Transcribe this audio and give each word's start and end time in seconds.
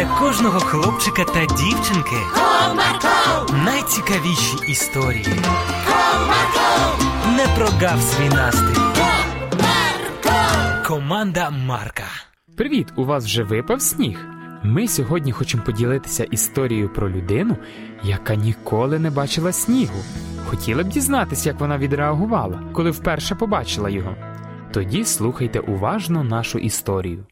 для 0.00 0.06
кожного 0.18 0.60
хлопчика 0.60 1.24
та 1.24 1.46
дівчинки 1.46 2.16
Comarco, 2.34 3.64
найцікавіші 3.64 4.56
історії. 4.68 5.24
Comarco, 5.86 7.36
Не 7.36 7.46
прогав 7.56 8.02
свій 8.02 8.28
настрій. 8.28 8.80
Comarco. 8.92 10.86
Команда 10.86 11.50
Марка. 11.50 12.04
Привіт! 12.56 12.88
У 12.96 13.04
вас 13.04 13.24
вже 13.24 13.42
випав 13.42 13.82
сніг? 13.82 14.26
Ми 14.62 14.88
сьогодні 14.88 15.32
хочемо 15.32 15.62
поділитися 15.62 16.24
історією 16.24 16.88
про 16.88 17.10
людину, 17.10 17.56
яка 18.02 18.34
ніколи 18.34 18.98
не 18.98 19.10
бачила 19.10 19.52
снігу. 19.52 19.98
Хотіли 20.46 20.82
б 20.82 20.88
дізнатися, 20.88 21.48
як 21.48 21.60
вона 21.60 21.78
відреагувала, 21.78 22.62
коли 22.72 22.90
вперше 22.90 23.34
побачила 23.34 23.90
його. 23.90 24.14
Тоді 24.72 25.04
слухайте 25.04 25.60
уважно 25.60 26.24
нашу 26.24 26.58
історію. 26.58 27.24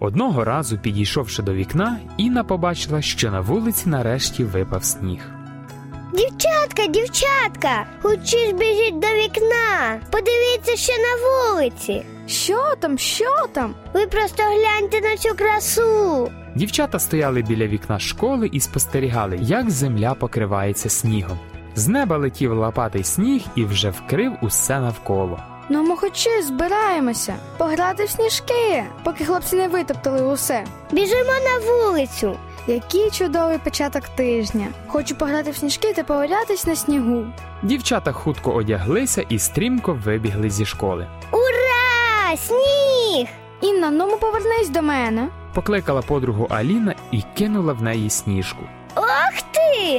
Одного 0.00 0.44
разу, 0.44 0.78
підійшовши 0.78 1.42
до 1.42 1.54
вікна, 1.54 1.98
Інна 2.16 2.44
побачила, 2.44 3.02
що 3.02 3.30
на 3.30 3.40
вулиці 3.40 3.88
нарешті 3.88 4.44
випав 4.44 4.84
сніг. 4.84 5.30
Дівчатка, 6.14 6.86
дівчатка, 6.86 7.86
хочеш 8.02 8.52
біжіть 8.52 8.98
до 8.98 9.06
вікна. 9.06 10.00
Подивіться, 10.10 10.76
що 10.76 10.92
на 10.92 11.54
вулиці. 11.54 12.02
Що 12.26 12.74
там, 12.80 12.98
що 12.98 13.46
там? 13.52 13.74
Ви 13.94 14.06
просто 14.06 14.42
гляньте 14.42 15.00
на 15.00 15.16
цю 15.16 15.34
красу. 15.36 16.30
Дівчата 16.54 16.98
стояли 16.98 17.42
біля 17.42 17.66
вікна 17.66 17.98
школи 17.98 18.50
і 18.52 18.60
спостерігали, 18.60 19.38
як 19.40 19.70
земля 19.70 20.14
покривається 20.14 20.88
снігом. 20.88 21.38
З 21.74 21.88
неба 21.88 22.16
летів 22.16 22.52
лопатий 22.52 23.04
сніг 23.04 23.42
і 23.54 23.64
вже 23.64 23.90
вкрив 23.90 24.32
усе 24.42 24.80
навколо. 24.80 25.38
Ну 25.72 25.82
ми 25.82 25.96
хоч 25.96 26.16
щось 26.16 26.44
збираємося 26.46 27.36
пограти 27.58 28.04
в 28.04 28.10
сніжки, 28.10 28.84
поки 29.04 29.24
хлопці 29.24 29.56
не 29.56 29.68
витоптали 29.68 30.22
усе. 30.32 30.64
Біжимо 30.90 31.30
на 31.44 31.72
вулицю. 31.72 32.36
Який 32.66 33.10
чудовий 33.10 33.58
початок 33.58 34.02
тижня. 34.08 34.66
Хочу 34.86 35.14
пограти 35.14 35.50
в 35.50 35.56
сніжки 35.56 35.92
та 35.92 36.02
повалятись 36.02 36.66
на 36.66 36.76
снігу. 36.76 37.26
Дівчата 37.62 38.12
хутко 38.12 38.52
одяглися 38.52 39.24
і 39.28 39.38
стрімко 39.38 39.98
вибігли 40.04 40.50
зі 40.50 40.66
школи. 40.66 41.06
Ура! 41.32 42.36
Сніг! 42.36 43.28
Інна, 43.60 43.90
ну 43.90 44.16
повернись 44.16 44.68
до 44.68 44.82
мене. 44.82 45.28
Покликала 45.54 46.02
подругу 46.02 46.46
Аліна 46.50 46.94
і 47.10 47.22
кинула 47.36 47.72
в 47.72 47.82
неї 47.82 48.10
сніжку. 48.10 48.62
Ох 48.94 49.42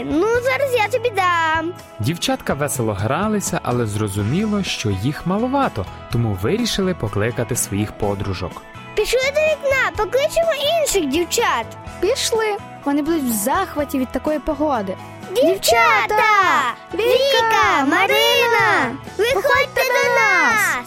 Ну 0.06 0.28
зараз 0.44 0.74
я 0.78 0.88
тобі 0.88 1.10
дам. 1.10 1.74
Дівчатка 2.00 2.54
весело 2.54 2.94
гралися, 2.94 3.60
але 3.64 3.86
зрозуміло, 3.86 4.64
що 4.64 4.90
їх 4.90 5.26
маловато, 5.28 5.86
тому 6.12 6.38
вирішили 6.42 6.94
покликати 6.94 7.56
своїх 7.56 7.92
подружок. 7.92 8.62
Пішли 8.96 9.20
до 9.36 9.42
вікна, 9.42 9.92
покличемо 9.98 10.52
інших 10.82 11.06
дівчат. 11.06 11.66
Пішли. 12.00 12.58
Вони 12.86 13.02
будуть 13.02 13.24
в 13.24 13.32
захваті 13.34 14.00
від 14.00 14.12
такої 14.12 14.40
погоди. 14.40 14.96
Дівчата! 15.36 16.24
Віка, 16.94 17.86
Марина! 17.88 18.92
Виходьте 19.18 19.82
до 19.82 20.14
нас! 20.16 20.78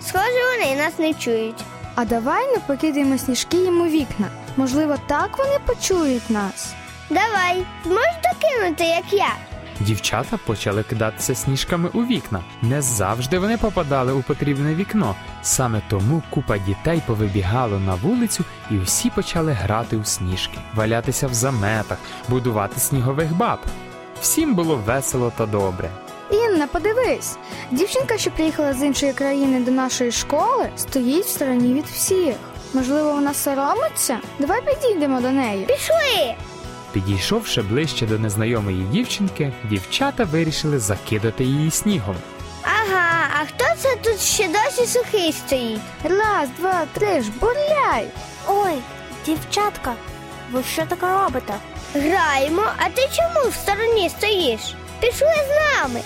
Схоже, 0.00 0.44
вони 0.56 0.76
нас 0.76 0.98
не 0.98 1.14
чують. 1.14 1.64
А 1.94 2.04
давай 2.04 2.46
не 2.52 2.58
покидаємо 2.58 3.18
сніжки 3.18 3.56
їм 3.56 3.80
у 3.80 3.84
вікна. 3.84 4.26
Можливо, 4.56 4.94
так 5.06 5.38
вони 5.38 5.58
почують 5.66 6.30
нас. 6.30 6.74
Давай, 7.10 7.64
зможеш 7.84 8.14
докинути, 8.32 8.84
як 8.84 9.12
я. 9.12 9.28
Дівчата 9.80 10.36
почали 10.46 10.82
кидатися 10.82 11.34
сніжками 11.34 11.88
у 11.92 12.04
вікна. 12.04 12.40
Не 12.62 12.82
завжди 12.82 13.38
вони 13.38 13.56
попадали 13.56 14.12
у 14.12 14.22
потрібне 14.22 14.74
вікно. 14.74 15.14
Саме 15.42 15.82
тому 15.90 16.22
купа 16.30 16.58
дітей 16.58 17.02
повибігало 17.06 17.78
на 17.78 17.94
вулицю 17.94 18.44
і 18.70 18.78
всі 18.78 19.10
почали 19.10 19.52
грати 19.52 19.96
у 19.96 20.04
сніжки, 20.04 20.58
валятися 20.74 21.26
в 21.26 21.34
заметах, 21.34 21.98
будувати 22.28 22.80
снігових 22.80 23.32
баб. 23.36 23.58
Всім 24.20 24.54
було 24.54 24.76
весело 24.76 25.32
та 25.36 25.46
добре. 25.46 25.90
Інна, 26.30 26.66
подивись, 26.66 27.36
дівчинка, 27.70 28.18
що 28.18 28.30
приїхала 28.30 28.72
з 28.74 28.82
іншої 28.82 29.12
країни 29.12 29.60
до 29.60 29.70
нашої 29.70 30.12
школи, 30.12 30.68
стоїть 30.76 31.24
в 31.24 31.28
стороні 31.28 31.74
від 31.74 31.84
всіх. 31.84 32.34
Можливо, 32.74 33.12
вона 33.12 33.34
соромиться? 33.34 34.18
Давай 34.38 34.60
підійдемо 34.62 35.20
до 35.20 35.30
неї. 35.30 35.64
Пішли! 35.64 36.34
Підійшовши 36.92 37.62
ближче 37.62 38.06
до 38.06 38.18
незнайомої 38.18 38.82
дівчинки, 38.82 39.52
дівчата 39.64 40.24
вирішили 40.24 40.78
закидати 40.78 41.44
її 41.44 41.70
снігом. 41.70 42.16
Ага, 42.62 43.28
а 43.40 43.44
хто 43.46 43.64
це 43.78 43.96
тут 43.96 44.20
ще 44.20 44.48
досі 44.48 44.86
сухий 44.86 45.32
стоїть? 45.32 45.80
Раз, 46.04 46.48
два, 46.58 46.82
три, 46.92 47.22
жбурляй! 47.22 48.06
Ой, 48.48 48.74
дівчатка, 49.26 49.94
ви 50.52 50.62
що 50.72 50.86
таке 50.86 51.06
робите? 51.24 51.54
Граємо, 51.94 52.62
а 52.76 52.88
ти 52.88 53.02
чому 53.16 53.48
в 53.50 53.54
стороні 53.54 54.08
стоїш? 54.08 54.60
Пішли 55.00 55.28
з 55.46 55.78
нами. 55.82 56.00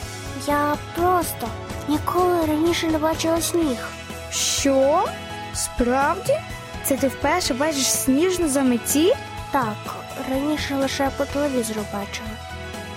Я 0.47 0.77
просто 0.97 1.49
ніколи 1.89 2.47
раніше 2.47 2.87
не 2.87 2.99
бачила 2.99 3.41
сніг. 3.41 3.79
Що? 4.33 5.05
Справді? 5.55 6.35
Це 6.85 6.97
ти 6.97 7.09
вперше 7.09 7.55
бачиш 7.55 7.91
сніжну 7.93 8.49
заметі? 8.49 9.15
Так, 9.55 9.77
раніше 10.31 10.75
лише 10.75 11.11
по 11.17 11.25
телевізору 11.25 11.81
бачила. 11.93 12.29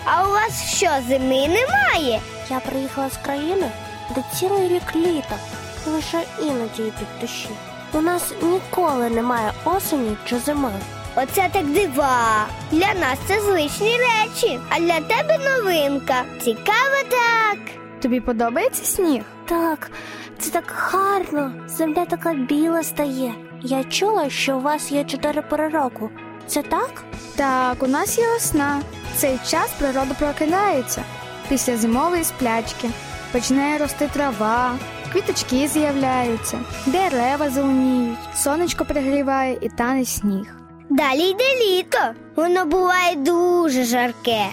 А 0.06 0.28
у 0.28 0.32
вас 0.32 0.76
що, 0.76 0.90
зими 1.08 1.48
немає? 1.48 2.22
Я 2.50 2.60
приїхала 2.60 3.10
з 3.10 3.18
країни, 3.18 3.72
де 4.16 4.24
цілий 4.36 4.68
рік 4.68 4.96
літа, 4.96 5.38
і 5.88 5.90
лише 5.90 6.24
іноді 6.42 6.82
йдуть 6.82 7.20
дощі. 7.22 7.50
У 7.94 8.02
нас 8.02 8.34
ніколи 8.42 9.10
немає 9.10 9.54
осені 9.66 10.18
чи 10.26 10.40
зими. 10.40 10.72
Оце 11.16 11.50
так 11.54 11.66
дива. 11.66 12.46
Для 12.72 12.94
нас 12.94 13.20
це 13.28 13.42
звичні 13.42 13.98
речі, 13.98 14.60
а 14.70 14.80
для 14.80 15.00
тебе 15.00 15.38
новинка. 15.38 16.24
Цікаво 16.42 16.98
так. 17.10 17.60
Тобі 18.02 18.20
подобається 18.20 18.86
сніг? 18.86 19.24
Так, 19.46 19.92
це 20.40 20.50
так 20.52 20.74
гарно, 20.76 21.54
земля 21.68 22.06
така 22.06 22.34
біла 22.34 22.84
стає. 22.84 23.34
Я 23.62 23.84
чула, 23.84 24.30
що 24.30 24.58
у 24.58 24.62
вас 24.62 24.92
є 24.92 25.04
чотири 25.04 25.42
пори 25.42 25.70
року. 25.70 26.10
Це 26.48 26.62
так? 26.62 27.04
Так, 27.36 27.84
у 27.84 27.88
нас 27.88 28.18
є 28.18 28.28
весна. 28.34 28.82
В 29.16 29.20
цей 29.20 29.40
час 29.48 29.72
природа 29.80 30.14
прокидається. 30.20 31.04
Після 31.50 31.78
зимової 31.78 32.24
сплячки 32.24 32.90
починає 33.32 33.78
рости 33.78 34.10
трава, 34.14 34.76
квіточки 35.14 35.68
з'являються, 35.68 36.60
дерева 36.86 37.50
зеленіють, 37.50 38.18
сонечко 38.36 38.86
пригріває 38.86 39.58
і 39.62 39.70
тане 39.70 40.06
сніг. 40.06 40.46
Далі 40.90 41.22
йде 41.30 41.44
літо. 41.66 42.00
Воно 42.36 42.66
буває 42.66 43.16
дуже 43.16 43.84
жарке. 43.84 44.46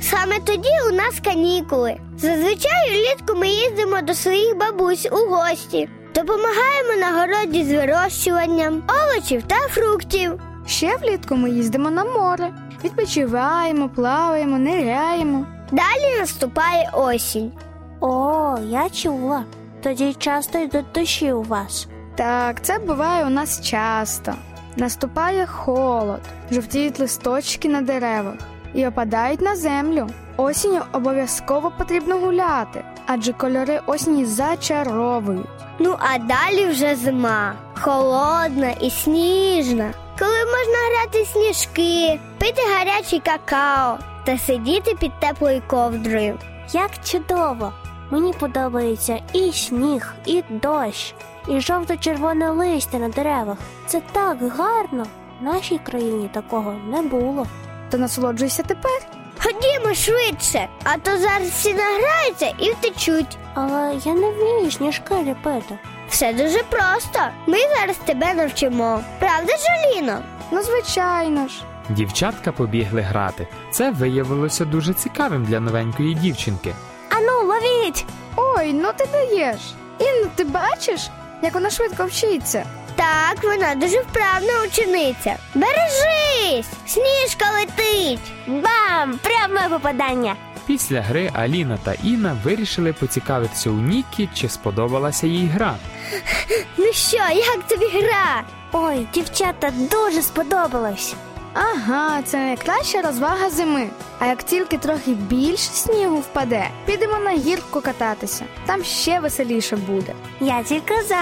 Саме 0.00 0.38
тоді 0.46 0.68
у 0.90 0.94
нас 0.94 1.14
канікули. 1.24 1.96
Зазвичай 2.18 2.90
влітку 2.90 3.38
ми 3.38 3.48
їздимо 3.48 4.00
до 4.02 4.14
своїх 4.14 4.56
бабусь 4.56 5.08
у 5.12 5.16
гості. 5.16 5.88
Допомагаємо 6.14 6.96
на 7.00 7.20
городі 7.20 7.64
з 7.64 7.72
вирощуванням 7.72 8.82
овочів 8.88 9.42
та 9.46 9.56
фруктів. 9.56 10.40
Ще 10.66 10.96
влітку 10.96 11.36
ми 11.36 11.50
їздимо 11.50 11.90
на 11.90 12.04
море, 12.04 12.50
відпочиваємо, 12.84 13.88
плаваємо, 13.88 14.58
ниряємо. 14.58 15.46
Далі 15.72 16.18
наступає 16.20 16.90
осінь. 16.92 17.52
О, 18.00 18.58
я 18.68 18.88
чула. 18.90 19.44
Тоді 19.82 20.14
часто 20.14 20.58
йдуть 20.58 20.84
дощі 20.94 21.32
у 21.32 21.42
вас. 21.42 21.88
Так, 22.16 22.62
це 22.62 22.78
буває 22.78 23.24
у 23.26 23.28
нас 23.28 23.60
часто. 23.60 24.34
Наступає 24.76 25.46
холод, 25.46 26.20
жовтіють 26.50 27.00
листочки 27.00 27.68
на 27.68 27.80
деревах 27.80 28.34
і 28.74 28.86
опадають 28.86 29.40
на 29.40 29.56
землю. 29.56 30.06
Осінню 30.36 30.80
обов'язково 30.92 31.72
потрібно 31.78 32.18
гуляти, 32.18 32.84
адже 33.06 33.32
кольори 33.32 33.80
осені 33.86 34.24
зачаровують. 34.24 35.46
Ну 35.78 35.96
а 35.98 36.18
далі 36.18 36.66
вже 36.66 36.96
зима, 36.96 37.52
холодна 37.80 38.70
і 38.70 38.90
сніжна, 38.90 39.90
коли 40.18 40.38
можна 40.44 40.78
грати 40.90 41.24
сніжки, 41.24 42.20
пити 42.38 42.62
гарячий 42.76 43.20
какао 43.20 43.98
та 44.24 44.38
сидіти 44.38 44.94
під 45.00 45.20
теплою 45.20 45.62
ковдрою. 45.66 46.38
Як 46.72 46.90
чудово! 47.04 47.72
Мені 48.10 48.32
подобається 48.32 49.22
і 49.32 49.52
сніг, 49.52 50.14
і 50.26 50.42
дощ, 50.50 51.14
і 51.48 51.60
жовто-червоне 51.60 52.50
листя 52.50 52.98
на 52.98 53.08
деревах. 53.08 53.58
Це 53.86 54.02
так 54.12 54.36
гарно. 54.56 55.06
В 55.40 55.44
нашій 55.44 55.78
країні 55.78 56.30
такого 56.32 56.74
не 56.88 57.02
було. 57.02 57.46
То 57.90 57.98
насолоджуйся 57.98 58.62
тепер. 58.62 59.02
Ходімо 59.38 59.94
швидше, 59.94 60.68
а 60.84 60.98
то 60.98 61.18
зараз 61.18 61.48
всі 61.48 61.74
награються 61.74 62.54
і 62.58 62.70
втечуть. 62.72 63.36
Але 63.54 63.94
я 64.04 64.14
не 64.14 64.30
вмію 64.30 64.70
сніжки 64.70 65.14
ліпити. 65.14 65.78
Все 66.12 66.32
дуже 66.32 66.62
просто. 66.62 67.20
Ми 67.46 67.58
зараз 67.80 67.96
тебе 68.04 68.34
навчимо. 68.34 69.00
Правда, 69.18 69.52
Жоліно? 69.56 70.18
Ну, 70.50 70.62
звичайно 70.62 71.48
ж. 71.48 71.54
Дівчатка 71.88 72.52
побігли 72.52 73.00
грати. 73.00 73.48
Це 73.70 73.90
виявилося 73.90 74.64
дуже 74.64 74.94
цікавим 74.94 75.44
для 75.44 75.60
новенької 75.60 76.14
дівчинки. 76.14 76.74
Ану, 77.10 77.46
ловіть! 77.48 78.04
Ой, 78.36 78.72
ну 78.72 78.88
ти 78.96 79.06
даєш. 79.12 79.58
Інно, 79.98 80.28
ти 80.34 80.44
бачиш, 80.44 81.00
як 81.42 81.54
вона 81.54 81.70
швидко 81.70 82.06
вчиться? 82.06 82.64
Так, 82.96 83.44
вона 83.44 83.74
дуже 83.74 84.00
вправна 84.00 84.52
учениця. 84.66 85.36
Бережись! 85.54 86.66
Сніжка 86.86 87.44
летить. 87.52 88.32
Бам! 88.46 89.18
Пряме 89.22 89.68
попадання. 89.68 90.36
Після 90.66 91.00
гри 91.00 91.30
Аліна 91.32 91.78
та 91.82 91.94
Інна 92.04 92.36
вирішили 92.44 92.92
поцікавитися 92.92 93.70
у 93.70 93.72
Нікі, 93.72 94.28
чи 94.34 94.48
сподобалася 94.48 95.26
їй 95.26 95.46
гра. 95.46 95.76
Ну 96.78 96.92
що, 96.92 97.16
як 97.34 97.62
тобі 97.68 97.86
гра? 97.86 98.42
Ой, 98.72 99.06
дівчата 99.14 99.72
дуже 99.90 100.22
сподобалось. 100.22 101.14
Ага, 101.54 102.22
це 102.22 102.38
найкраща 102.38 103.02
розвага 103.02 103.50
зими. 103.50 103.88
А 104.18 104.26
як 104.26 104.42
тільки 104.42 104.78
трохи 104.78 105.10
більше 105.14 105.70
снігу 105.72 106.16
впаде, 106.16 106.70
підемо 106.86 107.18
на 107.18 107.30
гірку 107.30 107.80
кататися. 107.80 108.44
Там 108.66 108.84
ще 108.84 109.20
веселіше 109.20 109.76
буде. 109.76 110.14
Я 110.40 110.62
тільки 110.62 111.02
за. 111.02 111.20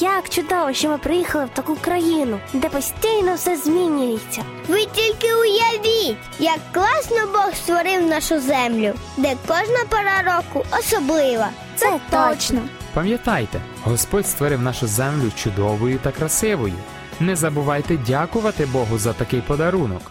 Як 0.00 0.28
чудово, 0.28 0.72
що 0.72 0.88
ми 0.88 0.98
приїхали 0.98 1.44
в 1.44 1.48
таку 1.48 1.74
країну, 1.74 2.40
де 2.52 2.68
постійно 2.68 3.34
все 3.34 3.56
змінюється. 3.56 4.42
Ви 4.68 4.84
тільки 4.84 5.34
уявіть, 5.34 6.16
як 6.38 6.58
класно 6.72 7.16
Бог 7.32 7.54
створив 7.54 8.06
нашу 8.06 8.40
землю, 8.40 8.92
де 9.16 9.36
кожна 9.46 9.84
пора 9.88 10.36
року 10.36 10.64
особлива. 10.78 11.48
Це 11.76 12.00
точно. 12.10 12.60
Пам'ятайте, 12.94 13.60
Господь 13.82 14.26
створив 14.26 14.62
нашу 14.62 14.86
землю 14.86 15.30
чудовою 15.36 15.98
та 16.02 16.10
красивою. 16.12 16.74
Не 17.20 17.36
забувайте 17.36 17.96
дякувати 17.96 18.66
Богу 18.66 18.98
за 18.98 19.12
такий 19.12 19.40
подарунок. 19.40 20.02